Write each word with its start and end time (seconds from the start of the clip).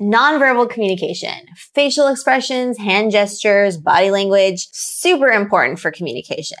Nonverbal 0.00 0.70
communication, 0.70 1.34
facial 1.74 2.08
expressions, 2.08 2.78
hand 2.78 3.12
gestures, 3.12 3.76
body 3.76 4.10
language, 4.10 4.66
super 4.72 5.28
important 5.28 5.78
for 5.78 5.90
communication. 5.90 6.56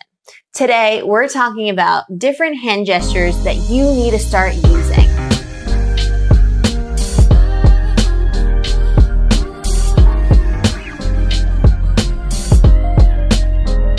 Today, 0.52 1.02
we're 1.02 1.28
talking 1.28 1.70
about 1.70 2.04
different 2.18 2.58
hand 2.58 2.84
gestures 2.84 3.42
that 3.44 3.56
you 3.70 3.84
need 3.84 4.10
to 4.10 4.18
start 4.18 4.54
using. 4.54 5.08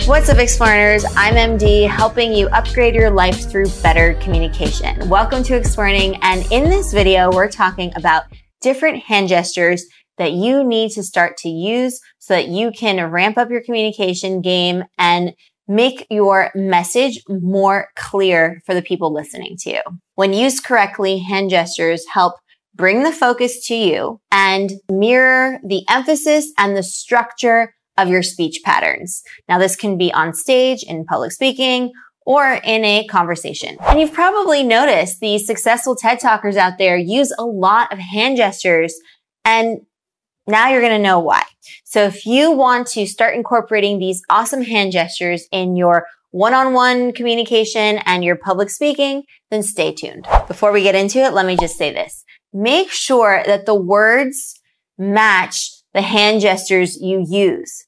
What's 0.05 0.29
up, 0.29 0.37
Explorers? 0.37 1.05
I'm 1.15 1.33
MD, 1.33 1.89
helping 1.89 2.33
you 2.33 2.49
upgrade 2.49 2.93
your 2.93 3.09
life 3.09 3.49
through 3.49 3.65
better 3.81 4.13
communication. 4.21 5.09
Welcome 5.09 5.41
to 5.45 5.55
Exploring, 5.55 6.17
and 6.21 6.45
in 6.51 6.69
this 6.69 6.93
video, 6.93 7.31
we're 7.31 7.49
talking 7.49 7.91
about 7.95 8.25
different 8.63 9.03
hand 9.03 9.27
gestures 9.27 9.85
that 10.17 10.31
you 10.31 10.63
need 10.63 10.91
to 10.91 11.03
start 11.03 11.37
to 11.37 11.49
use 11.49 11.99
so 12.19 12.33
that 12.33 12.47
you 12.47 12.71
can 12.71 13.11
ramp 13.11 13.37
up 13.37 13.49
your 13.49 13.63
communication 13.63 14.41
game 14.41 14.83
and 14.97 15.33
make 15.67 16.05
your 16.09 16.51
message 16.55 17.21
more 17.27 17.87
clear 17.95 18.61
for 18.65 18.73
the 18.73 18.81
people 18.81 19.13
listening 19.13 19.55
to 19.57 19.71
you. 19.71 19.81
When 20.15 20.33
used 20.33 20.63
correctly, 20.63 21.19
hand 21.19 21.49
gestures 21.49 22.05
help 22.13 22.35
bring 22.75 23.03
the 23.03 23.11
focus 23.11 23.65
to 23.67 23.75
you 23.75 24.19
and 24.31 24.71
mirror 24.91 25.59
the 25.65 25.83
emphasis 25.89 26.51
and 26.57 26.75
the 26.75 26.83
structure 26.83 27.73
of 27.97 28.09
your 28.09 28.23
speech 28.23 28.59
patterns. 28.65 29.21
Now, 29.47 29.59
this 29.59 29.75
can 29.75 29.97
be 29.97 30.11
on 30.11 30.33
stage 30.33 30.83
in 30.83 31.05
public 31.05 31.31
speaking 31.31 31.91
or 32.25 32.59
in 32.63 32.83
a 32.85 33.05
conversation. 33.07 33.77
And 33.81 33.99
you've 33.99 34.13
probably 34.13 34.63
noticed 34.63 35.19
the 35.19 35.37
successful 35.39 35.95
TED 35.95 36.19
talkers 36.19 36.57
out 36.57 36.77
there 36.77 36.97
use 36.97 37.33
a 37.37 37.45
lot 37.45 37.91
of 37.91 37.99
hand 37.99 38.37
gestures 38.37 38.93
and 39.45 39.79
now 40.47 40.69
you're 40.69 40.81
going 40.81 40.97
to 40.97 40.99
know 40.99 41.19
why. 41.19 41.43
So 41.85 42.03
if 42.03 42.25
you 42.25 42.51
want 42.51 42.87
to 42.87 43.05
start 43.05 43.35
incorporating 43.35 43.99
these 43.99 44.21
awesome 44.29 44.61
hand 44.61 44.91
gestures 44.91 45.47
in 45.51 45.75
your 45.75 46.05
one-on-one 46.31 47.13
communication 47.13 47.99
and 48.05 48.23
your 48.23 48.35
public 48.35 48.69
speaking, 48.69 49.23
then 49.51 49.63
stay 49.63 49.93
tuned. 49.93 50.27
Before 50.47 50.71
we 50.71 50.83
get 50.83 50.95
into 50.95 51.19
it, 51.19 51.33
let 51.33 51.45
me 51.45 51.55
just 51.55 51.77
say 51.77 51.93
this. 51.93 52.25
Make 52.51 52.91
sure 52.91 53.43
that 53.45 53.65
the 53.65 53.75
words 53.75 54.59
match 54.97 55.69
the 55.93 56.01
hand 56.01 56.41
gestures 56.41 56.99
you 56.99 57.23
use. 57.27 57.85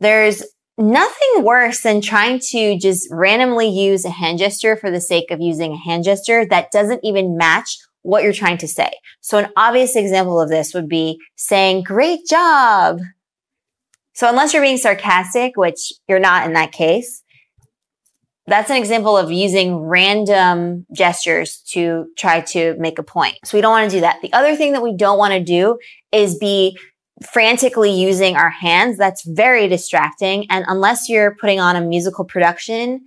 There's 0.00 0.42
nothing 0.78 1.44
worse 1.44 1.82
than 1.82 2.00
trying 2.00 2.40
to 2.50 2.78
just 2.78 3.08
randomly 3.10 3.68
use 3.68 4.04
a 4.04 4.10
hand 4.10 4.38
gesture 4.38 4.76
for 4.76 4.90
the 4.90 5.00
sake 5.00 5.30
of 5.30 5.40
using 5.40 5.72
a 5.72 5.78
hand 5.78 6.04
gesture 6.04 6.46
that 6.46 6.70
doesn't 6.72 7.00
even 7.02 7.36
match 7.36 7.78
what 8.02 8.22
you're 8.22 8.32
trying 8.32 8.58
to 8.58 8.68
say. 8.68 8.90
So 9.20 9.38
an 9.38 9.50
obvious 9.56 9.96
example 9.96 10.40
of 10.40 10.48
this 10.48 10.74
would 10.74 10.88
be 10.88 11.20
saying, 11.36 11.84
great 11.84 12.20
job. 12.28 13.00
So 14.14 14.28
unless 14.28 14.52
you're 14.52 14.62
being 14.62 14.78
sarcastic, 14.78 15.56
which 15.56 15.92
you're 16.08 16.18
not 16.18 16.46
in 16.46 16.54
that 16.54 16.72
case, 16.72 17.22
that's 18.46 18.70
an 18.70 18.76
example 18.76 19.16
of 19.16 19.30
using 19.30 19.76
random 19.76 20.84
gestures 20.92 21.62
to 21.70 22.06
try 22.18 22.40
to 22.40 22.74
make 22.78 22.98
a 22.98 23.04
point. 23.04 23.38
So 23.44 23.56
we 23.56 23.62
don't 23.62 23.70
want 23.70 23.88
to 23.88 23.96
do 23.96 24.00
that. 24.00 24.20
The 24.20 24.32
other 24.32 24.56
thing 24.56 24.72
that 24.72 24.82
we 24.82 24.96
don't 24.96 25.18
want 25.18 25.32
to 25.32 25.42
do 25.42 25.78
is 26.10 26.38
be 26.38 26.76
frantically 27.26 27.90
using 27.90 28.36
our 28.36 28.50
hands, 28.50 28.98
that's 28.98 29.24
very 29.26 29.68
distracting. 29.68 30.46
And 30.50 30.64
unless 30.68 31.08
you're 31.08 31.36
putting 31.36 31.60
on 31.60 31.76
a 31.76 31.80
musical 31.80 32.24
production 32.24 33.04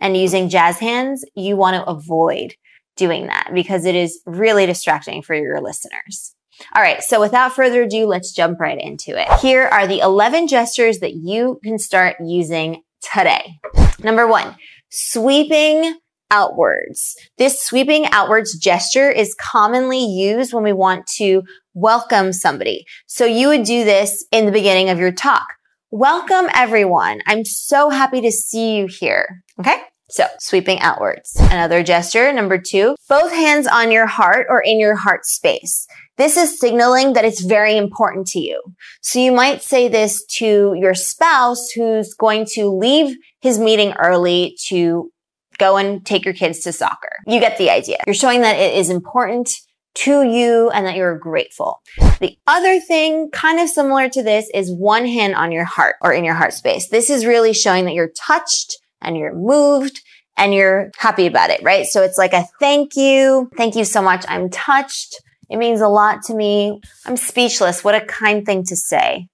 and 0.00 0.16
using 0.16 0.48
jazz 0.48 0.78
hands, 0.78 1.24
you 1.34 1.56
want 1.56 1.76
to 1.76 1.84
avoid 1.84 2.54
doing 2.96 3.26
that 3.26 3.50
because 3.54 3.84
it 3.84 3.94
is 3.94 4.20
really 4.26 4.66
distracting 4.66 5.22
for 5.22 5.34
your 5.34 5.60
listeners. 5.60 6.34
All 6.74 6.82
right. 6.82 7.02
So 7.02 7.20
without 7.20 7.52
further 7.52 7.82
ado, 7.82 8.06
let's 8.06 8.32
jump 8.32 8.60
right 8.60 8.80
into 8.80 9.10
it. 9.20 9.30
Here 9.40 9.66
are 9.66 9.86
the 9.86 10.00
11 10.00 10.48
gestures 10.48 11.00
that 11.00 11.14
you 11.14 11.60
can 11.62 11.78
start 11.78 12.16
using 12.24 12.82
today. 13.12 13.58
Number 14.02 14.26
one, 14.26 14.56
sweeping 14.90 15.98
outwards. 16.30 17.16
This 17.38 17.62
sweeping 17.62 18.06
outwards 18.06 18.56
gesture 18.58 19.10
is 19.10 19.36
commonly 19.40 20.04
used 20.04 20.52
when 20.52 20.64
we 20.64 20.72
want 20.72 21.06
to 21.16 21.42
welcome 21.74 22.32
somebody. 22.32 22.84
So 23.06 23.24
you 23.24 23.48
would 23.48 23.64
do 23.64 23.84
this 23.84 24.24
in 24.32 24.46
the 24.46 24.52
beginning 24.52 24.88
of 24.88 24.98
your 24.98 25.12
talk. 25.12 25.46
Welcome 25.90 26.48
everyone. 26.54 27.20
I'm 27.26 27.44
so 27.44 27.90
happy 27.90 28.20
to 28.20 28.32
see 28.32 28.76
you 28.76 28.86
here. 28.86 29.42
Okay. 29.60 29.80
So 30.08 30.24
sweeping 30.38 30.78
outwards. 30.80 31.36
Another 31.36 31.82
gesture. 31.82 32.32
Number 32.32 32.58
two, 32.58 32.94
both 33.08 33.32
hands 33.32 33.66
on 33.66 33.90
your 33.90 34.06
heart 34.06 34.46
or 34.48 34.60
in 34.60 34.78
your 34.78 34.94
heart 34.94 35.26
space. 35.26 35.86
This 36.16 36.36
is 36.36 36.58
signaling 36.58 37.12
that 37.14 37.24
it's 37.24 37.42
very 37.42 37.76
important 37.76 38.26
to 38.28 38.38
you. 38.38 38.62
So 39.02 39.18
you 39.18 39.32
might 39.32 39.62
say 39.62 39.88
this 39.88 40.24
to 40.38 40.74
your 40.78 40.94
spouse 40.94 41.70
who's 41.70 42.14
going 42.14 42.46
to 42.54 42.68
leave 42.68 43.16
his 43.40 43.58
meeting 43.58 43.94
early 43.94 44.56
to 44.68 45.10
go 45.58 45.76
and 45.76 46.04
take 46.04 46.24
your 46.24 46.34
kids 46.34 46.60
to 46.60 46.72
soccer. 46.72 47.10
You 47.26 47.40
get 47.40 47.58
the 47.58 47.70
idea. 47.70 47.98
You're 48.06 48.14
showing 48.14 48.42
that 48.42 48.56
it 48.56 48.74
is 48.74 48.90
important 48.90 49.50
to 49.96 50.22
you 50.22 50.70
and 50.70 50.86
that 50.86 50.96
you're 50.96 51.18
grateful. 51.18 51.80
The 52.20 52.36
other 52.46 52.80
thing, 52.80 53.30
kind 53.30 53.58
of 53.58 53.68
similar 53.68 54.08
to 54.10 54.22
this, 54.22 54.48
is 54.52 54.70
one 54.70 55.06
hand 55.06 55.34
on 55.34 55.52
your 55.52 55.64
heart 55.64 55.96
or 56.02 56.12
in 56.12 56.24
your 56.24 56.34
heart 56.34 56.52
space. 56.52 56.88
This 56.88 57.08
is 57.08 57.24
really 57.24 57.52
showing 57.52 57.86
that 57.86 57.94
you're 57.94 58.12
touched 58.16 58.76
and 59.00 59.16
you're 59.16 59.34
moved 59.34 60.00
and 60.36 60.52
you're 60.52 60.90
happy 60.98 61.26
about 61.26 61.50
it, 61.50 61.62
right? 61.62 61.86
So 61.86 62.02
it's 62.02 62.18
like 62.18 62.34
a 62.34 62.44
thank 62.60 62.94
you. 62.94 63.50
Thank 63.56 63.74
you 63.74 63.84
so 63.84 64.02
much. 64.02 64.24
I'm 64.28 64.50
touched. 64.50 65.16
It 65.48 65.56
means 65.56 65.80
a 65.80 65.88
lot 65.88 66.22
to 66.24 66.34
me. 66.34 66.80
I'm 67.06 67.16
speechless. 67.16 67.82
What 67.82 67.94
a 67.94 68.04
kind 68.04 68.44
thing 68.44 68.64
to 68.64 68.76
say. 68.76 69.28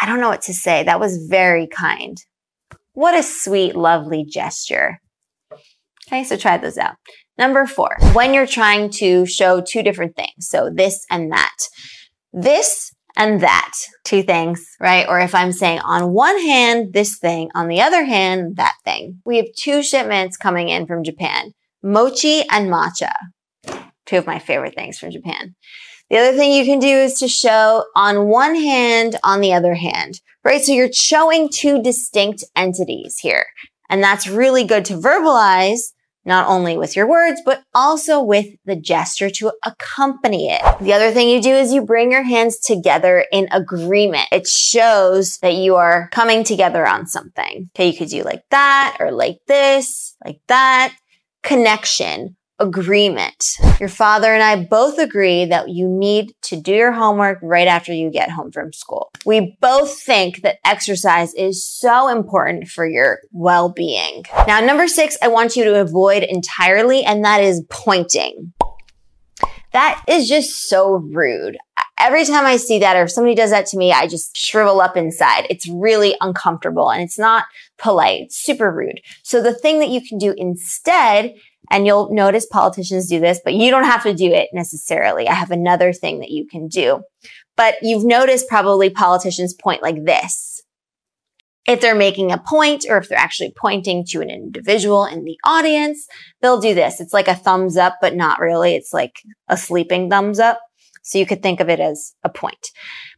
I 0.00 0.06
don't 0.06 0.20
know 0.20 0.28
what 0.28 0.42
to 0.42 0.54
say. 0.54 0.82
That 0.82 1.00
was 1.00 1.26
very 1.28 1.66
kind. 1.66 2.18
What 2.92 3.14
a 3.14 3.22
sweet, 3.22 3.74
lovely 3.74 4.24
gesture. 4.24 5.00
Okay, 6.08 6.24
so 6.24 6.36
try 6.36 6.58
those 6.58 6.78
out. 6.78 6.96
Number 7.38 7.66
four, 7.66 7.96
when 8.12 8.34
you're 8.34 8.46
trying 8.46 8.90
to 8.90 9.26
show 9.26 9.60
two 9.60 9.82
different 9.82 10.14
things. 10.16 10.48
So 10.48 10.70
this 10.72 11.04
and 11.10 11.32
that. 11.32 11.56
This 12.32 12.92
and 13.16 13.40
that, 13.42 13.72
two 14.04 14.22
things, 14.22 14.64
right? 14.80 15.06
Or 15.08 15.20
if 15.20 15.34
I'm 15.34 15.52
saying 15.52 15.80
on 15.80 16.12
one 16.12 16.38
hand, 16.40 16.92
this 16.92 17.18
thing, 17.18 17.50
on 17.54 17.68
the 17.68 17.80
other 17.80 18.04
hand, 18.04 18.56
that 18.56 18.74
thing. 18.84 19.20
We 19.24 19.36
have 19.36 19.46
two 19.56 19.82
shipments 19.82 20.36
coming 20.36 20.68
in 20.68 20.86
from 20.86 21.04
Japan, 21.04 21.52
mochi 21.82 22.42
and 22.50 22.70
matcha. 22.70 23.12
Two 24.06 24.18
of 24.18 24.26
my 24.26 24.38
favorite 24.38 24.74
things 24.74 24.98
from 24.98 25.10
Japan. 25.10 25.54
The 26.10 26.18
other 26.18 26.36
thing 26.36 26.52
you 26.52 26.64
can 26.64 26.80
do 26.80 26.88
is 26.88 27.14
to 27.20 27.28
show 27.28 27.84
on 27.96 28.28
one 28.28 28.54
hand, 28.54 29.16
on 29.24 29.40
the 29.40 29.54
other 29.54 29.74
hand, 29.74 30.20
right? 30.44 30.60
So 30.60 30.72
you're 30.72 30.92
showing 30.92 31.48
two 31.52 31.82
distinct 31.82 32.44
entities 32.54 33.18
here. 33.20 33.46
And 33.88 34.02
that's 34.02 34.26
really 34.26 34.64
good 34.64 34.84
to 34.86 34.94
verbalize 34.94 35.92
not 36.24 36.48
only 36.48 36.76
with 36.78 36.96
your 36.96 37.06
words, 37.06 37.42
but 37.44 37.62
also 37.74 38.22
with 38.22 38.46
the 38.64 38.76
gesture 38.76 39.28
to 39.28 39.52
accompany 39.64 40.48
it. 40.48 40.62
The 40.80 40.92
other 40.92 41.10
thing 41.10 41.28
you 41.28 41.42
do 41.42 41.50
is 41.50 41.72
you 41.72 41.84
bring 41.84 42.12
your 42.12 42.22
hands 42.22 42.58
together 42.60 43.26
in 43.30 43.48
agreement. 43.52 44.28
It 44.32 44.46
shows 44.46 45.38
that 45.38 45.54
you 45.54 45.76
are 45.76 46.08
coming 46.12 46.44
together 46.44 46.86
on 46.86 47.06
something. 47.06 47.70
Okay, 47.74 47.90
you 47.90 47.98
could 47.98 48.08
do 48.08 48.22
like 48.22 48.42
that 48.50 48.96
or 49.00 49.12
like 49.12 49.38
this, 49.46 50.16
like 50.24 50.40
that. 50.48 50.96
Connection 51.42 52.36
agreement. 52.58 53.44
Your 53.80 53.88
father 53.88 54.32
and 54.32 54.42
I 54.42 54.64
both 54.64 54.98
agree 54.98 55.44
that 55.46 55.68
you 55.68 55.88
need 55.88 56.32
to 56.42 56.60
do 56.60 56.72
your 56.72 56.92
homework 56.92 57.38
right 57.42 57.66
after 57.66 57.92
you 57.92 58.10
get 58.10 58.30
home 58.30 58.52
from 58.52 58.72
school. 58.72 59.10
We 59.26 59.56
both 59.60 59.98
think 60.00 60.42
that 60.42 60.58
exercise 60.64 61.34
is 61.34 61.66
so 61.66 62.08
important 62.08 62.68
for 62.68 62.86
your 62.86 63.18
well-being. 63.32 64.24
Now, 64.46 64.60
number 64.60 64.86
six, 64.86 65.16
I 65.22 65.28
want 65.28 65.56
you 65.56 65.64
to 65.64 65.80
avoid 65.80 66.22
entirely, 66.22 67.04
and 67.04 67.24
that 67.24 67.42
is 67.42 67.64
pointing. 67.70 68.52
That 69.72 70.00
is 70.06 70.28
just 70.28 70.68
so 70.68 71.02
rude. 71.12 71.56
Every 71.98 72.24
time 72.24 72.46
I 72.46 72.58
see 72.58 72.78
that 72.78 72.96
or 72.96 73.04
if 73.04 73.10
somebody 73.10 73.34
does 73.34 73.50
that 73.50 73.66
to 73.66 73.76
me, 73.76 73.92
I 73.92 74.06
just 74.06 74.36
shrivel 74.36 74.80
up 74.80 74.96
inside. 74.96 75.46
It's 75.50 75.68
really 75.68 76.14
uncomfortable 76.20 76.90
and 76.90 77.02
it's 77.02 77.18
not 77.18 77.44
polite. 77.78 78.22
It's 78.22 78.36
super 78.36 78.70
rude. 78.70 79.00
So 79.22 79.42
the 79.42 79.54
thing 79.54 79.80
that 79.80 79.88
you 79.88 80.00
can 80.00 80.18
do 80.18 80.34
instead 80.36 81.34
and 81.70 81.86
you'll 81.86 82.12
notice 82.12 82.46
politicians 82.46 83.08
do 83.08 83.20
this, 83.20 83.40
but 83.44 83.54
you 83.54 83.70
don't 83.70 83.84
have 83.84 84.02
to 84.02 84.14
do 84.14 84.30
it 84.30 84.50
necessarily. 84.52 85.28
I 85.28 85.34
have 85.34 85.50
another 85.50 85.92
thing 85.92 86.20
that 86.20 86.30
you 86.30 86.46
can 86.46 86.68
do. 86.68 87.02
But 87.56 87.76
you've 87.82 88.04
noticed 88.04 88.48
probably 88.48 88.90
politicians 88.90 89.54
point 89.54 89.82
like 89.82 90.04
this. 90.04 90.62
If 91.66 91.80
they're 91.80 91.94
making 91.94 92.30
a 92.30 92.42
point 92.46 92.84
or 92.88 92.98
if 92.98 93.08
they're 93.08 93.18
actually 93.18 93.54
pointing 93.56 94.04
to 94.08 94.20
an 94.20 94.28
individual 94.28 95.06
in 95.06 95.24
the 95.24 95.38
audience, 95.46 96.06
they'll 96.42 96.60
do 96.60 96.74
this. 96.74 97.00
It's 97.00 97.14
like 97.14 97.28
a 97.28 97.34
thumbs 97.34 97.76
up, 97.76 97.96
but 98.02 98.14
not 98.14 98.40
really. 98.40 98.74
It's 98.74 98.92
like 98.92 99.14
a 99.48 99.56
sleeping 99.56 100.10
thumbs 100.10 100.38
up. 100.38 100.60
So 101.02 101.18
you 101.18 101.26
could 101.26 101.42
think 101.42 101.60
of 101.60 101.70
it 101.70 101.80
as 101.80 102.14
a 102.22 102.28
point. 102.28 102.70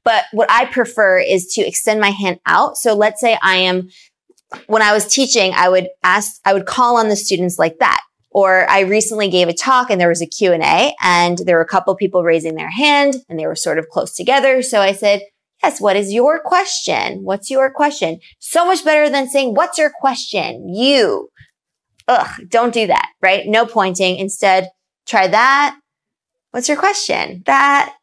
But 0.04 0.24
what 0.32 0.50
I 0.50 0.66
prefer 0.66 1.18
is 1.18 1.46
to 1.54 1.62
extend 1.62 2.00
my 2.00 2.10
hand 2.10 2.38
out. 2.46 2.76
So 2.76 2.94
let's 2.94 3.20
say 3.20 3.36
I 3.42 3.56
am, 3.56 3.88
when 4.66 4.82
I 4.82 4.92
was 4.92 5.06
teaching, 5.06 5.52
I 5.56 5.68
would 5.68 5.88
ask, 6.04 6.40
I 6.44 6.52
would 6.52 6.66
call 6.66 6.98
on 6.98 7.08
the 7.08 7.16
students 7.16 7.58
like 7.58 7.78
that 7.80 8.00
Or 8.36 8.68
I 8.68 8.80
recently 8.80 9.30
gave 9.30 9.48
a 9.48 9.54
talk 9.54 9.88
and 9.88 9.98
there 9.98 10.10
was 10.10 10.20
a 10.20 10.26
Q&A 10.26 10.94
and 11.02 11.38
there 11.38 11.56
were 11.56 11.62
a 11.62 11.66
couple 11.66 11.96
people 11.96 12.22
raising 12.22 12.54
their 12.54 12.68
hand 12.68 13.16
and 13.30 13.38
they 13.38 13.46
were 13.46 13.54
sort 13.54 13.78
of 13.78 13.88
close 13.88 14.14
together. 14.14 14.60
So 14.60 14.82
I 14.82 14.92
said, 14.92 15.22
yes, 15.62 15.80
what 15.80 15.96
is 15.96 16.12
your 16.12 16.38
question? 16.44 17.24
What's 17.24 17.48
your 17.48 17.72
question? 17.72 18.20
So 18.38 18.66
much 18.66 18.84
better 18.84 19.08
than 19.08 19.26
saying, 19.26 19.54
what's 19.54 19.78
your 19.78 19.90
question? 19.90 20.68
You. 20.68 21.30
Ugh, 22.08 22.28
don't 22.50 22.74
do 22.74 22.86
that, 22.88 23.08
right? 23.22 23.46
No 23.46 23.64
pointing. 23.64 24.16
Instead, 24.16 24.68
try 25.06 25.28
that. 25.28 25.78
What's 26.50 26.68
your 26.68 26.76
question? 26.76 27.42
That, 27.46 27.94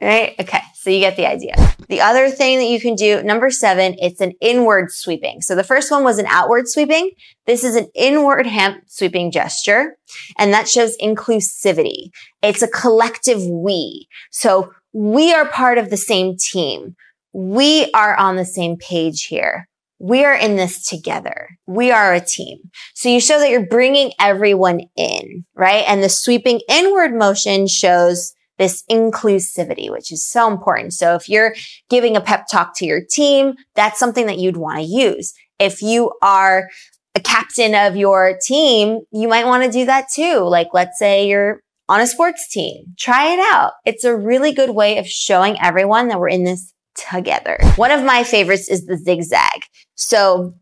right? 0.00 0.34
Okay. 0.40 0.62
So 0.76 0.88
you 0.88 1.00
get 1.00 1.16
the 1.16 1.26
idea. 1.26 1.73
The 1.94 2.00
other 2.00 2.28
thing 2.28 2.58
that 2.58 2.64
you 2.64 2.80
can 2.80 2.96
do, 2.96 3.22
number 3.22 3.52
seven, 3.52 3.94
it's 4.00 4.20
an 4.20 4.32
inward 4.40 4.90
sweeping. 4.90 5.42
So 5.42 5.54
the 5.54 5.62
first 5.62 5.92
one 5.92 6.02
was 6.02 6.18
an 6.18 6.26
outward 6.26 6.66
sweeping. 6.66 7.12
This 7.46 7.62
is 7.62 7.76
an 7.76 7.86
inward 7.94 8.48
hand 8.48 8.82
sweeping 8.86 9.30
gesture. 9.30 9.96
And 10.36 10.52
that 10.52 10.68
shows 10.68 10.96
inclusivity. 11.00 12.10
It's 12.42 12.62
a 12.62 12.66
collective 12.66 13.46
we. 13.46 14.08
So 14.32 14.72
we 14.92 15.32
are 15.32 15.46
part 15.46 15.78
of 15.78 15.90
the 15.90 15.96
same 15.96 16.36
team. 16.36 16.96
We 17.32 17.88
are 17.94 18.16
on 18.16 18.34
the 18.34 18.44
same 18.44 18.76
page 18.76 19.26
here. 19.26 19.68
We 20.00 20.24
are 20.24 20.34
in 20.34 20.56
this 20.56 20.84
together. 20.88 21.50
We 21.68 21.92
are 21.92 22.12
a 22.12 22.20
team. 22.20 22.58
So 22.94 23.08
you 23.08 23.20
show 23.20 23.38
that 23.38 23.50
you're 23.50 23.68
bringing 23.68 24.10
everyone 24.18 24.80
in, 24.96 25.44
right? 25.54 25.84
And 25.86 26.02
the 26.02 26.08
sweeping 26.08 26.60
inward 26.68 27.14
motion 27.14 27.68
shows 27.68 28.33
this 28.58 28.84
inclusivity, 28.90 29.90
which 29.90 30.12
is 30.12 30.24
so 30.24 30.50
important. 30.50 30.92
So 30.92 31.14
if 31.14 31.28
you're 31.28 31.54
giving 31.90 32.16
a 32.16 32.20
pep 32.20 32.46
talk 32.50 32.76
to 32.76 32.86
your 32.86 33.00
team, 33.10 33.54
that's 33.74 33.98
something 33.98 34.26
that 34.26 34.38
you'd 34.38 34.56
want 34.56 34.78
to 34.78 34.84
use. 34.84 35.34
If 35.58 35.82
you 35.82 36.12
are 36.22 36.68
a 37.14 37.20
captain 37.20 37.74
of 37.74 37.96
your 37.96 38.38
team, 38.44 39.00
you 39.12 39.28
might 39.28 39.46
want 39.46 39.64
to 39.64 39.70
do 39.70 39.86
that 39.86 40.06
too. 40.12 40.40
Like, 40.40 40.68
let's 40.72 40.98
say 40.98 41.28
you're 41.28 41.60
on 41.88 42.00
a 42.00 42.06
sports 42.06 42.48
team. 42.50 42.94
Try 42.98 43.32
it 43.32 43.38
out. 43.52 43.72
It's 43.84 44.04
a 44.04 44.16
really 44.16 44.52
good 44.52 44.70
way 44.70 44.98
of 44.98 45.06
showing 45.06 45.56
everyone 45.60 46.08
that 46.08 46.18
we're 46.18 46.28
in 46.28 46.44
this 46.44 46.72
together. 46.94 47.58
One 47.76 47.90
of 47.90 48.04
my 48.04 48.24
favorites 48.24 48.68
is 48.68 48.86
the 48.86 48.96
zigzag. 48.96 49.62
So 49.96 50.54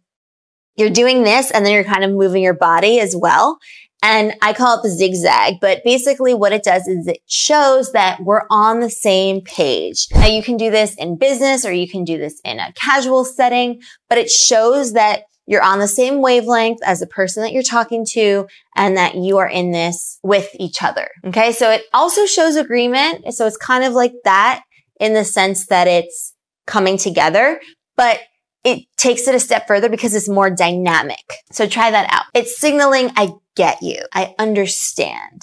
you're 0.77 0.91
doing 0.91 1.23
this 1.23 1.51
and 1.51 1.65
then 1.65 1.73
you're 1.73 1.85
kind 1.85 2.05
of 2.05 2.11
moving 2.11 2.43
your 2.43 2.55
body 2.55 3.01
as 3.01 3.15
well. 3.17 3.59
And 4.03 4.35
I 4.43 4.53
call 4.53 4.79
it 4.79 4.83
the 4.83 4.91
zigzag, 4.91 5.61
but 5.61 5.85
basically 5.85 6.35
what 6.35 6.53
it 6.53 6.65
does 6.65 6.89
is 6.89 7.07
it 7.07 7.21
shows 7.27 7.93
that 7.93 8.21
we're 8.21 8.43
on 8.51 8.81
the 8.81 8.91
same 8.91 9.41
page. 9.43 10.09
Now 10.13 10.27
you 10.27 10.43
can 10.43 10.57
do 10.57 10.71
this 10.71 10.97
in 10.97 11.17
business 11.17 11.65
or 11.65 11.73
you 11.73 11.89
can 11.89 12.05
do 12.05 12.19
this 12.19 12.41
in 12.45 12.59
a 12.59 12.73
casual 12.75 13.25
setting, 13.25 13.81
but 14.09 14.19
it 14.19 14.29
shows 14.29 14.95
that 14.95 15.23
you're 15.47 15.63
on 15.63 15.79
the 15.79 15.89
same 15.89 16.21
wavelength 16.21 16.81
as 16.85 17.01
the 17.01 17.07
person 17.07 17.43
that 17.43 17.53
you're 17.53 17.63
talking 17.63 18.05
to 18.11 18.47
and 18.77 18.97
that 18.97 19.15
you 19.15 19.39
are 19.39 19.49
in 19.49 19.71
this 19.71 20.19
with 20.23 20.49
each 20.59 20.83
other. 20.83 21.09
Okay. 21.27 21.53
So 21.53 21.71
it 21.71 21.83
also 21.93 22.27
shows 22.27 22.57
agreement. 22.57 23.33
So 23.35 23.47
it's 23.47 23.57
kind 23.57 23.85
of 23.85 23.93
like 23.93 24.15
that 24.25 24.63
in 25.01 25.15
the 25.15 25.25
sense 25.25 25.67
that 25.67 25.89
it's 25.89 26.35
coming 26.67 26.97
together, 26.97 27.61
but 27.97 28.21
it 28.65 28.85
takes 28.97 29.27
it 29.27 29.35
a 29.35 29.41
step 29.41 29.67
further 29.67 29.89
because 29.89 30.15
it's 30.15 30.29
more 30.29 30.49
dynamic. 30.49 31.25
So 31.51 31.67
try 31.67 31.91
that 31.91 32.13
out. 32.13 32.25
It's 32.35 32.57
signaling, 32.57 33.11
I 33.17 33.33
get 33.57 33.83
you. 33.83 33.99
I 34.13 34.35
understand. 34.39 35.43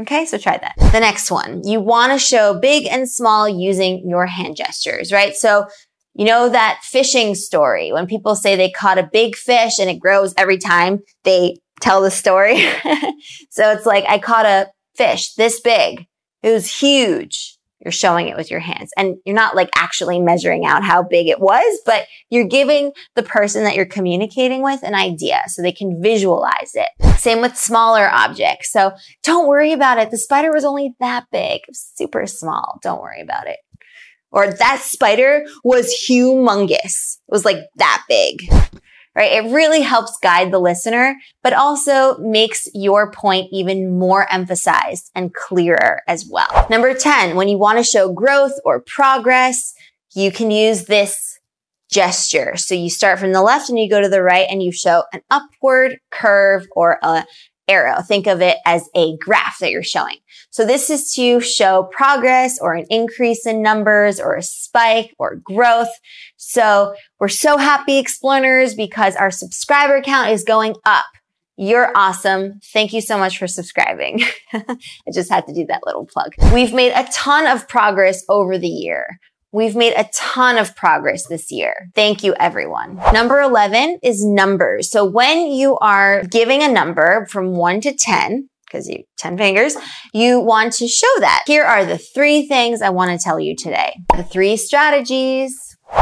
Okay, 0.00 0.24
so 0.24 0.38
try 0.38 0.58
that. 0.58 0.74
The 0.92 1.00
next 1.00 1.30
one, 1.30 1.62
you 1.64 1.80
want 1.80 2.12
to 2.12 2.18
show 2.18 2.58
big 2.58 2.86
and 2.86 3.08
small 3.08 3.48
using 3.48 4.08
your 4.08 4.26
hand 4.26 4.56
gestures, 4.56 5.12
right? 5.12 5.34
So 5.34 5.66
you 6.14 6.24
know 6.24 6.48
that 6.48 6.80
fishing 6.82 7.34
story 7.34 7.92
when 7.92 8.06
people 8.06 8.34
say 8.34 8.56
they 8.56 8.70
caught 8.70 8.98
a 8.98 9.08
big 9.10 9.36
fish 9.36 9.78
and 9.78 9.88
it 9.88 10.00
grows 10.00 10.34
every 10.36 10.58
time 10.58 11.00
they 11.24 11.56
tell 11.80 12.02
the 12.02 12.10
story. 12.10 12.58
so 13.50 13.70
it's 13.70 13.86
like, 13.86 14.04
I 14.08 14.18
caught 14.18 14.46
a 14.46 14.68
fish 14.96 15.34
this 15.34 15.60
big. 15.60 16.06
It 16.42 16.50
was 16.50 16.80
huge 16.80 17.51
you're 17.84 17.92
showing 17.92 18.28
it 18.28 18.36
with 18.36 18.50
your 18.50 18.60
hands 18.60 18.90
and 18.96 19.16
you're 19.24 19.36
not 19.36 19.56
like 19.56 19.68
actually 19.76 20.20
measuring 20.20 20.64
out 20.64 20.84
how 20.84 21.02
big 21.02 21.28
it 21.28 21.40
was, 21.40 21.80
but 21.84 22.06
you're 22.30 22.46
giving 22.46 22.92
the 23.16 23.22
person 23.22 23.64
that 23.64 23.74
you're 23.74 23.84
communicating 23.84 24.62
with 24.62 24.82
an 24.82 24.94
idea 24.94 25.42
so 25.48 25.62
they 25.62 25.72
can 25.72 26.00
visualize 26.02 26.72
it. 26.74 26.88
Same 27.18 27.40
with 27.40 27.56
smaller 27.56 28.08
objects. 28.08 28.72
So 28.72 28.92
don't 29.22 29.48
worry 29.48 29.72
about 29.72 29.98
it. 29.98 30.10
The 30.10 30.18
spider 30.18 30.52
was 30.52 30.64
only 30.64 30.94
that 31.00 31.26
big, 31.32 31.60
super 31.72 32.26
small. 32.26 32.78
Don't 32.82 33.02
worry 33.02 33.20
about 33.20 33.46
it. 33.46 33.58
Or 34.30 34.50
that 34.50 34.80
spider 34.82 35.44
was 35.62 35.94
humongous. 36.08 37.18
It 37.28 37.32
was 37.32 37.44
like 37.44 37.58
that 37.76 38.04
big 38.08 38.48
right? 39.14 39.32
It 39.32 39.52
really 39.52 39.82
helps 39.82 40.18
guide 40.22 40.50
the 40.50 40.58
listener, 40.58 41.16
but 41.42 41.52
also 41.52 42.16
makes 42.18 42.68
your 42.74 43.10
point 43.12 43.48
even 43.52 43.98
more 43.98 44.30
emphasized 44.32 45.10
and 45.14 45.34
clearer 45.34 46.02
as 46.08 46.26
well. 46.28 46.66
Number 46.70 46.94
10, 46.94 47.36
when 47.36 47.48
you 47.48 47.58
want 47.58 47.78
to 47.78 47.84
show 47.84 48.12
growth 48.12 48.54
or 48.64 48.80
progress, 48.80 49.74
you 50.14 50.30
can 50.30 50.50
use 50.50 50.84
this 50.84 51.38
gesture. 51.90 52.56
So 52.56 52.74
you 52.74 52.88
start 52.88 53.18
from 53.18 53.32
the 53.32 53.42
left 53.42 53.68
and 53.68 53.78
you 53.78 53.88
go 53.88 54.00
to 54.00 54.08
the 54.08 54.22
right 54.22 54.46
and 54.48 54.62
you 54.62 54.72
show 54.72 55.04
an 55.12 55.20
upward 55.30 55.98
curve 56.10 56.66
or 56.74 56.98
a 57.02 57.24
arrow. 57.68 58.02
Think 58.02 58.26
of 58.26 58.40
it 58.40 58.58
as 58.66 58.88
a 58.94 59.16
graph 59.18 59.58
that 59.60 59.70
you're 59.70 59.82
showing. 59.82 60.16
So 60.50 60.66
this 60.66 60.90
is 60.90 61.12
to 61.14 61.40
show 61.40 61.88
progress 61.92 62.58
or 62.60 62.74
an 62.74 62.86
increase 62.90 63.46
in 63.46 63.62
numbers 63.62 64.20
or 64.20 64.34
a 64.34 64.42
spike 64.42 65.14
or 65.18 65.36
growth. 65.36 65.88
So 66.36 66.94
we're 67.18 67.28
so 67.28 67.56
happy 67.56 67.98
explorers 67.98 68.74
because 68.74 69.16
our 69.16 69.30
subscriber 69.30 70.02
count 70.02 70.30
is 70.30 70.44
going 70.44 70.74
up. 70.84 71.06
You're 71.56 71.92
awesome. 71.94 72.60
Thank 72.72 72.92
you 72.92 73.00
so 73.00 73.18
much 73.18 73.38
for 73.38 73.46
subscribing. 73.46 74.22
I 74.52 74.76
just 75.12 75.30
had 75.30 75.46
to 75.46 75.54
do 75.54 75.66
that 75.66 75.82
little 75.84 76.06
plug. 76.06 76.32
We've 76.52 76.72
made 76.72 76.92
a 76.92 77.06
ton 77.12 77.46
of 77.46 77.68
progress 77.68 78.24
over 78.28 78.58
the 78.58 78.68
year. 78.68 79.18
We've 79.52 79.76
made 79.76 79.92
a 79.94 80.08
ton 80.14 80.56
of 80.56 80.74
progress 80.74 81.26
this 81.26 81.52
year. 81.52 81.90
Thank 81.94 82.24
you, 82.24 82.34
everyone. 82.40 82.96
Number 83.12 83.40
11 83.40 83.98
is 84.02 84.24
numbers. 84.24 84.90
So 84.90 85.04
when 85.04 85.48
you 85.48 85.76
are 85.78 86.24
giving 86.24 86.62
a 86.62 86.72
number 86.72 87.26
from 87.26 87.52
one 87.54 87.82
to 87.82 87.92
10, 87.92 88.48
because 88.64 88.88
you 88.88 89.04
10 89.18 89.36
fingers, 89.36 89.76
you 90.14 90.40
want 90.40 90.72
to 90.74 90.88
show 90.88 91.06
that. 91.18 91.42
Here 91.46 91.64
are 91.64 91.84
the 91.84 91.98
three 91.98 92.46
things 92.46 92.80
I 92.80 92.88
want 92.88 93.10
to 93.10 93.22
tell 93.22 93.38
you 93.38 93.54
today. 93.54 93.94
The 94.16 94.24
three 94.24 94.56
strategies. 94.56 95.54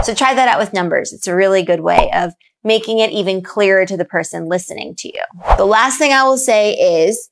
So 0.05 0.15
try 0.15 0.33
that 0.35 0.47
out 0.47 0.61
with 0.61 0.73
numbers. 0.73 1.13
It's 1.13 1.27
a 1.27 1.35
really 1.35 1.65
good 1.65 1.81
way 1.81 2.09
of 2.15 2.33
making 2.63 2.99
it 2.99 3.11
even 3.11 3.43
clearer 3.43 3.87
to 3.87 3.97
the 3.97 4.05
person 4.05 4.47
listening 4.47 4.95
to 4.99 5.09
you. 5.09 5.23
The 5.57 5.65
last 5.65 5.99
thing 5.99 6.13
I 6.13 6.23
will 6.23 6.39
say 6.39 6.75
is 6.75 7.30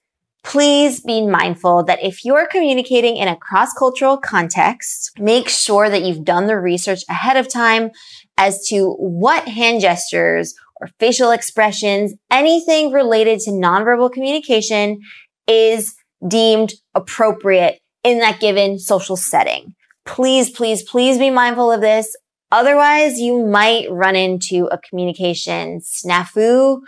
please 0.48 1.00
be 1.00 1.26
mindful 1.26 1.84
that 1.84 2.02
if 2.02 2.24
you're 2.24 2.46
communicating 2.46 3.18
in 3.18 3.28
a 3.28 3.36
cross-cultural 3.36 4.16
context, 4.16 5.12
make 5.18 5.46
sure 5.46 5.90
that 5.90 6.02
you've 6.02 6.24
done 6.24 6.46
the 6.46 6.58
research 6.58 7.04
ahead 7.10 7.36
of 7.36 7.52
time 7.52 7.90
as 8.38 8.66
to 8.66 8.94
what 8.94 9.46
hand 9.46 9.82
gestures 9.82 10.54
or 10.80 10.88
facial 10.98 11.32
expressions, 11.32 12.14
anything 12.30 12.90
related 12.92 13.38
to 13.40 13.50
nonverbal 13.50 14.10
communication 14.10 14.98
is 15.46 15.94
deemed 16.26 16.72
appropriate 16.94 17.78
in 18.02 18.20
that 18.20 18.40
given 18.40 18.78
social 18.78 19.16
setting. 19.16 19.74
Please, 20.06 20.48
please, 20.48 20.82
please 20.82 21.18
be 21.18 21.28
mindful 21.28 21.70
of 21.70 21.82
this. 21.82 22.16
Otherwise, 22.50 23.20
you 23.20 23.44
might 23.44 23.90
run 23.90 24.16
into 24.16 24.66
a 24.72 24.78
communication 24.78 25.80
snafu 25.80 26.80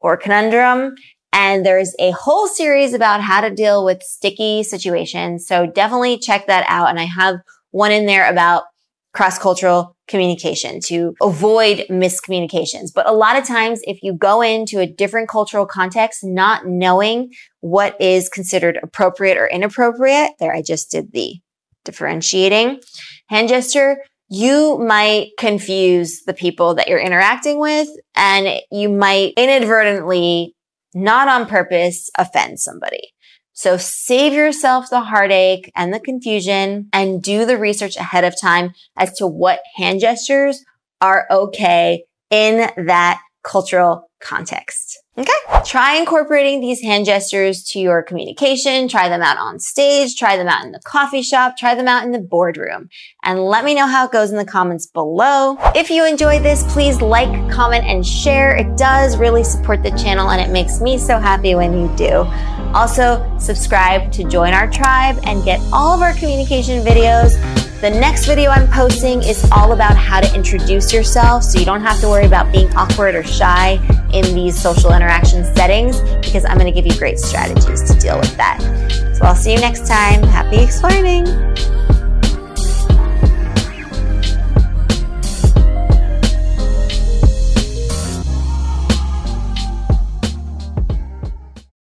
or 0.00 0.16
conundrum 0.16 0.94
and 1.32 1.64
there's 1.64 1.94
a 1.98 2.10
whole 2.10 2.46
series 2.46 2.92
about 2.92 3.20
how 3.20 3.40
to 3.40 3.50
deal 3.50 3.84
with 3.84 4.02
sticky 4.02 4.62
situations. 4.62 5.46
So 5.46 5.66
definitely 5.66 6.18
check 6.18 6.46
that 6.46 6.64
out. 6.68 6.90
And 6.90 6.98
I 6.98 7.04
have 7.04 7.36
one 7.70 7.92
in 7.92 8.06
there 8.06 8.28
about 8.28 8.64
cross-cultural 9.12 9.96
communication 10.06 10.80
to 10.80 11.14
avoid 11.20 11.84
miscommunications. 11.90 12.90
But 12.94 13.08
a 13.08 13.12
lot 13.12 13.36
of 13.36 13.44
times, 13.44 13.80
if 13.84 14.02
you 14.02 14.12
go 14.12 14.40
into 14.40 14.78
a 14.78 14.86
different 14.86 15.28
cultural 15.28 15.66
context, 15.66 16.22
not 16.22 16.66
knowing 16.66 17.32
what 17.60 18.00
is 18.00 18.28
considered 18.28 18.78
appropriate 18.82 19.36
or 19.36 19.48
inappropriate, 19.48 20.32
there 20.38 20.54
I 20.54 20.62
just 20.62 20.90
did 20.90 21.12
the 21.12 21.34
differentiating 21.84 22.80
hand 23.28 23.48
gesture, 23.48 23.98
you 24.28 24.78
might 24.78 25.30
confuse 25.38 26.22
the 26.22 26.34
people 26.34 26.74
that 26.74 26.86
you're 26.86 27.00
interacting 27.00 27.58
with 27.58 27.88
and 28.14 28.60
you 28.70 28.88
might 28.88 29.32
inadvertently 29.36 30.54
not 30.94 31.28
on 31.28 31.46
purpose, 31.46 32.10
offend 32.18 32.60
somebody. 32.60 33.12
So 33.52 33.76
save 33.76 34.32
yourself 34.32 34.86
the 34.88 35.00
heartache 35.00 35.70
and 35.76 35.92
the 35.92 36.00
confusion 36.00 36.88
and 36.92 37.22
do 37.22 37.44
the 37.44 37.58
research 37.58 37.96
ahead 37.96 38.24
of 38.24 38.40
time 38.40 38.72
as 38.96 39.12
to 39.18 39.26
what 39.26 39.60
hand 39.76 40.00
gestures 40.00 40.64
are 41.00 41.26
okay 41.30 42.04
in 42.30 42.70
that 42.86 43.20
cultural 43.42 44.10
context. 44.20 44.98
Okay. 45.20 45.32
Try 45.66 45.96
incorporating 45.96 46.62
these 46.62 46.80
hand 46.80 47.04
gestures 47.04 47.62
to 47.64 47.78
your 47.78 48.02
communication. 48.02 48.88
Try 48.88 49.10
them 49.10 49.20
out 49.20 49.36
on 49.36 49.58
stage. 49.58 50.16
Try 50.16 50.38
them 50.38 50.48
out 50.48 50.64
in 50.64 50.72
the 50.72 50.80
coffee 50.80 51.20
shop. 51.20 51.58
Try 51.58 51.74
them 51.74 51.86
out 51.86 52.04
in 52.04 52.12
the 52.12 52.18
boardroom. 52.18 52.88
And 53.22 53.44
let 53.44 53.66
me 53.66 53.74
know 53.74 53.86
how 53.86 54.06
it 54.06 54.12
goes 54.12 54.30
in 54.30 54.38
the 54.38 54.46
comments 54.46 54.86
below. 54.86 55.58
If 55.74 55.90
you 55.90 56.06
enjoyed 56.06 56.42
this, 56.42 56.62
please 56.72 57.02
like, 57.02 57.28
comment, 57.52 57.84
and 57.84 58.06
share. 58.06 58.56
It 58.56 58.78
does 58.78 59.18
really 59.18 59.44
support 59.44 59.82
the 59.82 59.90
channel 59.90 60.30
and 60.30 60.40
it 60.40 60.50
makes 60.50 60.80
me 60.80 60.96
so 60.96 61.18
happy 61.18 61.54
when 61.54 61.78
you 61.78 61.94
do. 61.96 62.24
Also, 62.72 63.36
subscribe 63.38 64.10
to 64.12 64.24
join 64.24 64.54
our 64.54 64.70
tribe 64.70 65.18
and 65.24 65.44
get 65.44 65.60
all 65.70 65.94
of 65.94 66.00
our 66.00 66.14
communication 66.14 66.82
videos 66.82 67.34
the 67.80 67.88
next 67.88 68.26
video 68.26 68.50
I'm 68.50 68.68
posting 68.68 69.22
is 69.22 69.48
all 69.50 69.72
about 69.72 69.96
how 69.96 70.20
to 70.20 70.34
introduce 70.34 70.92
yourself 70.92 71.42
so 71.42 71.58
you 71.58 71.64
don't 71.64 71.80
have 71.80 71.98
to 72.00 72.08
worry 72.08 72.26
about 72.26 72.52
being 72.52 72.70
awkward 72.76 73.14
or 73.14 73.22
shy 73.22 73.80
in 74.12 74.34
these 74.34 74.60
social 74.60 74.92
interaction 74.92 75.44
settings 75.56 76.00
because 76.20 76.44
I'm 76.44 76.58
going 76.58 76.72
to 76.72 76.78
give 76.78 76.84
you 76.84 76.98
great 76.98 77.18
strategies 77.18 77.90
to 77.90 77.98
deal 77.98 78.18
with 78.18 78.36
that. 78.36 78.60
So 79.16 79.24
I'll 79.24 79.34
see 79.34 79.54
you 79.54 79.60
next 79.60 79.86
time. 79.86 80.22
Happy 80.24 80.58
exploring! 80.58 81.24